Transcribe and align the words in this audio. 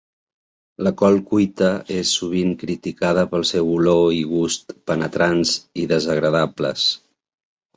La 0.85 0.91
col 1.01 1.19
cuita 1.33 1.67
és 1.97 2.13
sovint 2.21 2.55
criticada 2.63 3.27
pel 3.35 3.45
seu 3.51 3.69
olor 3.75 4.01
i 4.21 4.25
gust 4.33 4.75
penetrants 4.93 5.55
i 5.85 5.89
desagradables. 5.93 6.89